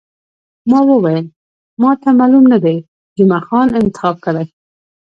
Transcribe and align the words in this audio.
ما 0.69 0.79
وویل، 0.89 1.25
ما 1.81 1.91
ته 2.01 2.09
معلوم 2.19 2.45
نه 2.53 2.57
دی، 2.63 2.75
جمعه 3.17 3.41
خان 3.47 3.67
انتخاب 3.81 4.15
کړی. 4.25 4.45